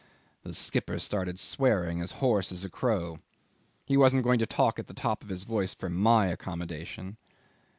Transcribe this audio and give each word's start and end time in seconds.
The 0.41 0.55
skipper 0.55 0.97
started 0.97 1.37
swearing, 1.37 2.01
as 2.01 2.13
hoarse 2.13 2.51
as 2.51 2.65
a 2.65 2.71
crow. 2.71 3.19
He 3.85 3.97
wasn't 3.97 4.23
going 4.23 4.39
to 4.39 4.47
talk 4.47 4.79
at 4.79 4.87
the 4.87 4.95
top 4.95 5.21
of 5.21 5.29
his 5.29 5.43
voice 5.43 5.75
for 5.75 5.91
my 5.91 6.25
accommodation. 6.29 7.17